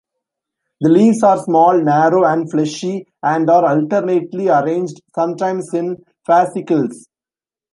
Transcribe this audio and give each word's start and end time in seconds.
The 0.79 0.89
leaves 0.89 1.21
are 1.21 1.37
small, 1.37 1.79
narrow, 1.79 2.25
and 2.25 2.49
fleshy, 2.49 3.05
and 3.21 3.47
are 3.51 3.69
alternately 3.69 4.49
arranged, 4.49 4.99
sometimes 5.13 5.71
in 5.75 5.97
fascicles. 6.25 7.07